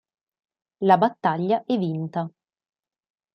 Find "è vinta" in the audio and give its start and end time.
1.63-2.27